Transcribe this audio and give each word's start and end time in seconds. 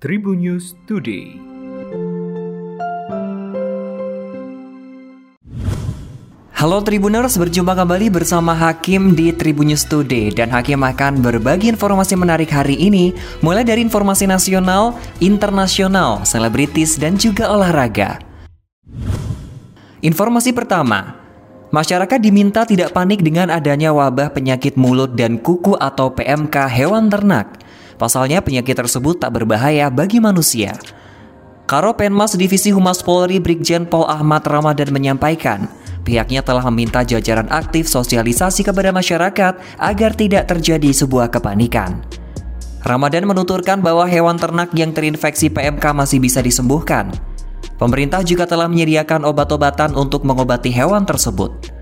Tribun 0.00 0.40
News 0.40 0.72
Today. 0.88 1.36
Halo 6.56 6.80
Tribuners, 6.80 7.36
berjumpa 7.36 7.76
kembali 7.76 8.08
bersama 8.08 8.56
Hakim 8.56 9.12
di 9.12 9.28
Tribun 9.36 9.68
News 9.68 9.84
Today 9.84 10.32
dan 10.32 10.56
Hakim 10.56 10.80
akan 10.80 11.20
berbagi 11.20 11.68
informasi 11.68 12.16
menarik 12.16 12.48
hari 12.48 12.80
ini 12.80 13.12
mulai 13.44 13.60
dari 13.60 13.84
informasi 13.84 14.24
nasional, 14.24 14.96
internasional, 15.20 16.24
selebritis 16.24 16.96
dan 16.96 17.20
juga 17.20 17.52
olahraga. 17.52 18.24
Informasi 20.00 20.56
pertama, 20.56 21.12
masyarakat 21.76 22.16
diminta 22.16 22.64
tidak 22.64 22.96
panik 22.96 23.20
dengan 23.20 23.52
adanya 23.52 23.92
wabah 23.92 24.32
penyakit 24.32 24.80
mulut 24.80 25.12
dan 25.12 25.36
kuku 25.36 25.76
atau 25.76 26.08
PMK 26.08 26.56
hewan 26.72 27.12
ternak. 27.12 27.60
Pasalnya 28.00 28.40
penyakit 28.40 28.80
tersebut 28.80 29.20
tak 29.20 29.36
berbahaya 29.36 29.92
bagi 29.92 30.24
manusia. 30.24 30.72
Karo 31.68 31.92
Penmas 31.92 32.32
Divisi 32.32 32.72
Humas 32.72 33.04
Polri 33.04 33.36
Brigjen 33.36 33.84
Pol 33.84 34.08
Ahmad 34.08 34.40
Ramadan 34.48 34.88
menyampaikan, 34.88 35.68
pihaknya 36.00 36.40
telah 36.40 36.64
meminta 36.72 37.04
jajaran 37.04 37.52
aktif 37.52 37.92
sosialisasi 37.92 38.64
kepada 38.64 38.88
masyarakat 38.88 39.60
agar 39.76 40.10
tidak 40.16 40.48
terjadi 40.48 40.96
sebuah 40.96 41.28
kepanikan. 41.28 42.00
Ramadan 42.80 43.28
menuturkan 43.28 43.84
bahwa 43.84 44.08
hewan 44.08 44.40
ternak 44.40 44.72
yang 44.72 44.96
terinfeksi 44.96 45.52
PMK 45.52 45.84
masih 45.92 46.24
bisa 46.24 46.40
disembuhkan. 46.40 47.12
Pemerintah 47.76 48.24
juga 48.24 48.48
telah 48.48 48.64
menyediakan 48.64 49.28
obat-obatan 49.28 49.92
untuk 49.92 50.24
mengobati 50.24 50.72
hewan 50.72 51.04
tersebut. 51.04 51.79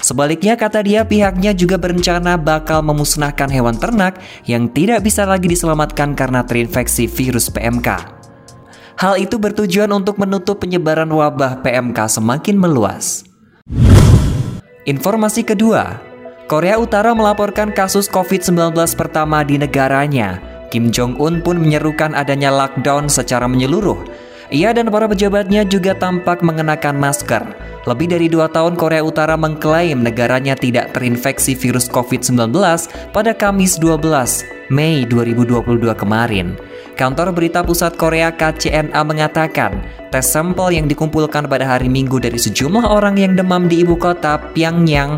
Sebaliknya 0.00 0.56
kata 0.56 0.80
dia 0.80 1.04
pihaknya 1.04 1.52
juga 1.52 1.76
berencana 1.76 2.40
bakal 2.40 2.80
memusnahkan 2.80 3.52
hewan 3.52 3.76
ternak 3.76 4.16
yang 4.48 4.68
tidak 4.72 5.04
bisa 5.04 5.28
lagi 5.28 5.46
diselamatkan 5.46 6.16
karena 6.16 6.40
terinfeksi 6.44 7.04
virus 7.04 7.52
PMK. 7.52 8.20
Hal 9.00 9.16
itu 9.16 9.40
bertujuan 9.40 9.88
untuk 9.96 10.20
menutup 10.20 10.60
penyebaran 10.60 11.08
wabah 11.08 11.64
PMK 11.64 12.20
semakin 12.20 12.56
meluas. 12.56 13.24
Informasi 14.84 15.44
kedua, 15.44 16.00
Korea 16.48 16.76
Utara 16.76 17.14
melaporkan 17.14 17.70
kasus 17.70 18.10
COVID-19 18.10 18.76
pertama 18.98 19.44
di 19.46 19.56
negaranya. 19.56 20.40
Kim 20.68 20.90
Jong-un 20.90 21.40
pun 21.46 21.62
menyerukan 21.62 22.10
adanya 22.10 22.50
lockdown 22.50 23.06
secara 23.06 23.46
menyeluruh. 23.46 24.02
Ia 24.50 24.74
dan 24.74 24.90
para 24.90 25.06
pejabatnya 25.06 25.62
juga 25.62 25.94
tampak 25.94 26.42
mengenakan 26.42 26.98
masker. 26.98 27.69
Lebih 27.88 28.12
dari 28.12 28.28
dua 28.28 28.52
tahun 28.52 28.76
Korea 28.76 29.00
Utara 29.00 29.40
mengklaim 29.40 30.04
negaranya 30.04 30.52
tidak 30.52 30.92
terinfeksi 30.92 31.56
virus 31.56 31.88
COVID-19 31.88 32.52
pada 33.08 33.32
Kamis 33.32 33.80
12 33.80 34.04
Mei 34.68 35.08
2022 35.08 35.88
kemarin. 35.96 36.60
Kantor 37.00 37.32
Berita 37.32 37.64
Pusat 37.64 37.96
Korea 37.96 38.28
KCNA 38.28 39.00
mengatakan, 39.08 39.80
tes 40.12 40.28
sampel 40.28 40.76
yang 40.76 40.84
dikumpulkan 40.84 41.48
pada 41.48 41.64
hari 41.64 41.88
Minggu 41.88 42.20
dari 42.20 42.36
sejumlah 42.36 42.84
orang 42.84 43.16
yang 43.16 43.32
demam 43.32 43.64
di 43.64 43.80
ibu 43.80 43.96
kota 43.96 44.36
Pyongyang 44.52 45.16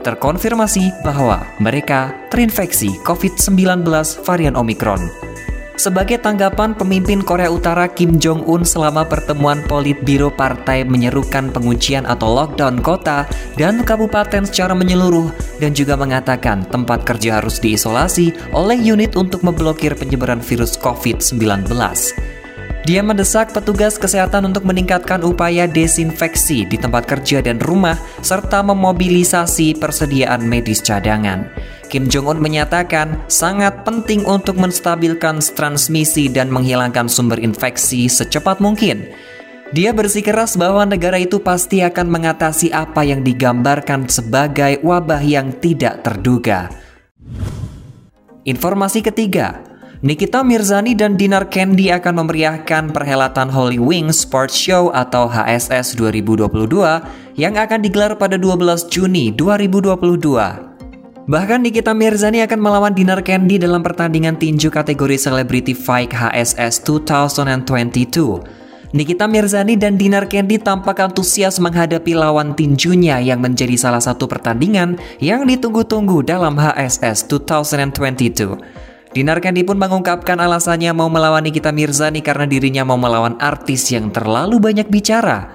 terkonfirmasi 0.00 1.04
bahwa 1.04 1.44
mereka 1.60 2.16
terinfeksi 2.32 2.96
COVID-19 3.04 3.84
varian 4.24 4.56
Omicron. 4.56 5.27
Sebagai 5.78 6.18
tanggapan 6.18 6.74
pemimpin 6.74 7.22
Korea 7.22 7.54
Utara 7.54 7.86
Kim 7.86 8.18
Jong-un 8.18 8.66
selama 8.66 9.06
pertemuan 9.06 9.62
Politbiro 9.62 10.26
Partai 10.26 10.82
menyerukan 10.82 11.54
penguncian 11.54 12.02
atau 12.02 12.34
lockdown 12.34 12.82
kota 12.82 13.30
dan 13.54 13.86
kabupaten 13.86 14.42
secara 14.42 14.74
menyeluruh 14.74 15.30
dan 15.62 15.78
juga 15.78 15.94
mengatakan 15.94 16.66
tempat 16.66 17.06
kerja 17.06 17.38
harus 17.38 17.62
diisolasi 17.62 18.34
oleh 18.50 18.74
unit 18.74 19.14
untuk 19.14 19.46
memblokir 19.46 19.94
penyebaran 19.94 20.42
virus 20.42 20.74
COVID-19. 20.82 21.70
Dia 22.88 23.04
mendesak 23.04 23.52
petugas 23.52 24.00
kesehatan 24.00 24.48
untuk 24.48 24.64
meningkatkan 24.64 25.20
upaya 25.20 25.68
desinfeksi 25.68 26.64
di 26.64 26.80
tempat 26.80 27.04
kerja 27.04 27.44
dan 27.44 27.60
rumah 27.60 28.00
serta 28.24 28.64
memobilisasi 28.64 29.76
persediaan 29.76 30.48
medis 30.48 30.80
cadangan. 30.80 31.52
Kim 31.92 32.08
Jong-un 32.08 32.40
menyatakan 32.40 33.28
sangat 33.28 33.84
penting 33.84 34.24
untuk 34.24 34.56
menstabilkan 34.56 35.36
transmisi 35.52 36.32
dan 36.32 36.48
menghilangkan 36.48 37.12
sumber 37.12 37.36
infeksi 37.44 38.08
secepat 38.08 38.56
mungkin. 38.56 39.12
Dia 39.76 39.92
bersikeras 39.92 40.56
bahwa 40.56 40.88
negara 40.88 41.20
itu 41.20 41.44
pasti 41.44 41.84
akan 41.84 42.08
mengatasi 42.08 42.72
apa 42.72 43.04
yang 43.04 43.20
digambarkan 43.20 44.08
sebagai 44.08 44.80
wabah 44.80 45.20
yang 45.20 45.52
tidak 45.60 46.00
terduga. 46.00 46.72
Informasi 48.48 49.04
ketiga, 49.04 49.67
Nikita 49.98 50.46
Mirzani 50.46 50.94
dan 50.94 51.18
Dinar 51.18 51.50
Candy 51.50 51.90
akan 51.90 52.22
memeriahkan 52.22 52.94
perhelatan 52.94 53.50
Holy 53.50 53.82
Wings 53.82 54.22
Sports 54.22 54.54
Show 54.54 54.94
atau 54.94 55.26
HSS 55.26 55.98
2022 55.98 56.46
yang 57.34 57.58
akan 57.58 57.82
digelar 57.82 58.14
pada 58.14 58.38
12 58.38 58.94
Juni 58.94 59.34
2022. 59.34 61.26
Bahkan 61.26 61.60
Nikita 61.66 61.98
Mirzani 61.98 62.46
akan 62.46 62.60
melawan 62.62 62.94
Dinar 62.94 63.26
Candy 63.26 63.58
dalam 63.58 63.82
pertandingan 63.82 64.38
tinju 64.38 64.70
kategori 64.70 65.18
Celebrity 65.18 65.74
Fight 65.74 66.14
HSS 66.14 66.86
2022. 66.86 68.94
Nikita 68.94 69.26
Mirzani 69.26 69.74
dan 69.74 69.98
Dinar 69.98 70.30
Candy 70.30 70.62
tampak 70.62 71.02
antusias 71.02 71.58
menghadapi 71.58 72.14
lawan 72.14 72.54
tinjunya 72.54 73.18
yang 73.18 73.42
menjadi 73.42 73.74
salah 73.74 74.00
satu 74.00 74.30
pertandingan 74.30 74.94
yang 75.18 75.42
ditunggu-tunggu 75.42 76.22
dalam 76.22 76.54
HSS 76.54 77.26
2022. 77.26 78.77
Dinar 79.08 79.40
Candy 79.40 79.64
pun 79.64 79.80
mengungkapkan 79.80 80.36
alasannya 80.36 80.92
mau 80.92 81.08
melawan 81.08 81.40
Nikita 81.40 81.72
Mirzani 81.72 82.20
karena 82.20 82.44
dirinya 82.44 82.84
mau 82.84 83.00
melawan 83.00 83.40
artis 83.40 83.88
yang 83.88 84.12
terlalu 84.12 84.60
banyak 84.60 84.84
bicara. 84.92 85.48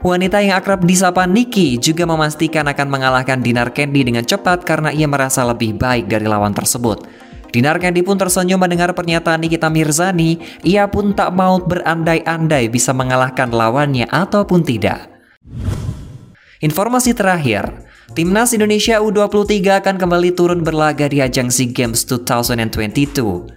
Wanita 0.00 0.40
yang 0.40 0.56
akrab 0.56 0.84
disapa 0.84 1.28
Nikki 1.28 1.76
juga 1.76 2.08
memastikan 2.08 2.64
akan 2.68 2.88
mengalahkan 2.88 3.40
Dinar 3.40 3.72
Candy 3.76 4.00
dengan 4.04 4.24
cepat 4.24 4.64
karena 4.64 4.88
ia 4.92 5.04
merasa 5.04 5.44
lebih 5.44 5.76
baik 5.76 6.08
dari 6.08 6.24
lawan 6.24 6.56
tersebut. 6.56 7.04
Dinar 7.50 7.82
Candy 7.82 8.06
pun 8.06 8.14
tersenyum 8.14 8.62
mendengar 8.62 8.94
pernyataan 8.94 9.42
Nikita 9.42 9.66
Mirzani, 9.68 10.38
ia 10.62 10.86
pun 10.86 11.12
tak 11.12 11.34
mau 11.34 11.58
berandai-andai 11.58 12.70
bisa 12.70 12.94
mengalahkan 12.94 13.50
lawannya 13.50 14.06
ataupun 14.06 14.62
tidak. 14.62 15.09
Informasi 16.60 17.16
terakhir, 17.16 17.88
Timnas 18.12 18.52
Indonesia 18.52 19.00
U23 19.00 19.80
akan 19.80 19.96
kembali 19.96 20.36
turun 20.36 20.60
berlaga 20.60 21.08
di 21.08 21.24
ajang 21.24 21.48
SEA 21.48 21.72
Games 21.72 22.04
2022. 22.04 23.48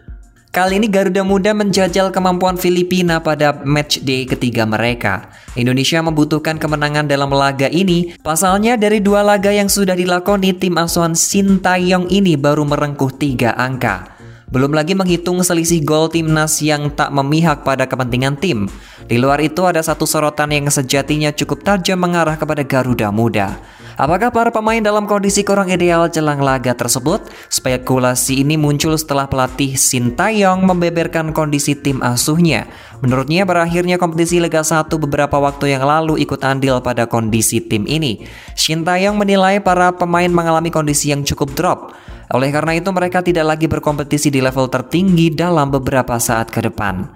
Kali 0.47 0.79
ini 0.79 0.87
Garuda 0.87 1.19
Muda 1.27 1.51
menjajal 1.51 2.15
kemampuan 2.15 2.55
Filipina 2.55 3.19
pada 3.19 3.59
match 3.67 3.99
day 4.07 4.23
ketiga 4.23 4.63
mereka. 4.63 5.35
Indonesia 5.59 5.99
membutuhkan 5.99 6.55
kemenangan 6.55 7.03
dalam 7.03 7.27
laga 7.35 7.67
ini. 7.67 8.15
Pasalnya 8.23 8.79
dari 8.79 9.03
dua 9.03 9.19
laga 9.19 9.51
yang 9.51 9.67
sudah 9.67 9.99
dilakoni 9.99 10.55
tim 10.55 10.79
asuhan 10.79 11.11
Sintayong 11.11 12.07
ini 12.07 12.39
baru 12.39 12.63
merengkuh 12.63 13.19
tiga 13.19 13.51
angka. 13.59 14.12
Belum 14.53 14.69
lagi 14.69 14.93
menghitung 14.93 15.41
selisih 15.41 15.81
gol 15.81 16.13
timnas 16.13 16.61
yang 16.61 16.93
tak 16.93 17.09
memihak 17.09 17.65
pada 17.65 17.89
kepentingan 17.89 18.37
tim. 18.37 18.69
Di 19.09 19.17
luar 19.17 19.41
itu 19.41 19.65
ada 19.65 19.81
satu 19.81 20.05
sorotan 20.05 20.53
yang 20.53 20.69
sejatinya 20.69 21.33
cukup 21.33 21.65
tajam 21.65 21.97
mengarah 21.97 22.37
kepada 22.37 22.61
Garuda 22.61 23.09
Muda. 23.09 23.57
Apakah 23.97 24.29
para 24.29 24.53
pemain 24.53 24.77
dalam 24.77 25.09
kondisi 25.09 25.41
kurang 25.41 25.73
ideal 25.73 26.05
jelang 26.05 26.37
laga 26.37 26.77
tersebut? 26.77 27.25
Spekulasi 27.49 28.45
ini 28.45 28.53
muncul 28.53 28.93
setelah 28.93 29.25
pelatih 29.25 29.73
Sintayong 29.73 30.61
membeberkan 30.61 31.33
kondisi 31.33 31.73
tim 31.73 32.05
asuhnya. 32.05 32.69
Menurutnya 33.01 33.49
berakhirnya 33.49 33.97
kompetisi 33.97 34.37
Liga 34.37 34.61
1 34.61 34.85
beberapa 35.01 35.41
waktu 35.41 35.73
yang 35.73 35.81
lalu 35.81 36.21
ikut 36.21 36.45
andil 36.45 36.77
pada 36.85 37.09
kondisi 37.09 37.57
tim 37.57 37.89
ini. 37.89 38.21
Sintayong 38.53 39.17
menilai 39.17 39.57
para 39.65 39.89
pemain 39.93 40.29
mengalami 40.29 40.69
kondisi 40.69 41.09
yang 41.09 41.25
cukup 41.25 41.57
drop. 41.57 41.97
Oleh 42.31 42.53
karena 42.53 42.79
itu 42.79 42.89
mereka 42.95 43.19
tidak 43.19 43.57
lagi 43.57 43.67
berkompetisi 43.67 44.31
di 44.31 44.39
level 44.39 44.71
tertinggi 44.71 45.33
dalam 45.35 45.73
beberapa 45.73 46.15
saat 46.21 46.47
ke 46.47 46.63
depan. 46.63 47.11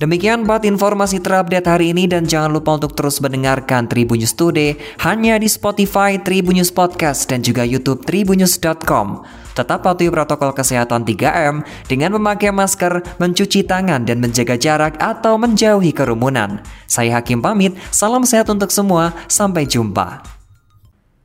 Demikian 0.00 0.48
buat 0.48 0.64
informasi 0.64 1.20
terupdate 1.20 1.68
hari 1.68 1.92
ini 1.92 2.08
dan 2.08 2.24
jangan 2.24 2.56
lupa 2.56 2.72
untuk 2.80 2.96
terus 2.96 3.20
mendengarkan 3.20 3.84
Tribunnews 3.84 4.32
Today 4.32 4.80
hanya 5.04 5.36
di 5.36 5.44
Spotify 5.44 6.16
Tribunnews 6.16 6.72
Podcast 6.72 7.28
dan 7.28 7.44
juga 7.44 7.68
YouTube 7.68 8.08
tribunnews.com. 8.08 9.28
Tetap 9.52 9.84
patuhi 9.84 10.08
protokol 10.08 10.56
kesehatan 10.56 11.04
3M 11.04 11.68
dengan 11.84 12.16
memakai 12.16 12.48
masker, 12.48 13.20
mencuci 13.20 13.68
tangan, 13.68 14.08
dan 14.08 14.24
menjaga 14.24 14.56
jarak 14.56 14.96
atau 14.96 15.36
menjauhi 15.36 15.92
kerumunan. 15.92 16.64
Saya 16.88 17.20
Hakim 17.20 17.44
pamit, 17.44 17.76
salam 17.92 18.24
sehat 18.24 18.48
untuk 18.48 18.72
semua, 18.72 19.12
sampai 19.28 19.68
jumpa. 19.68 20.24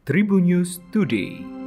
Tribun 0.03 0.51
News 0.51 0.83
Today. 0.91 1.64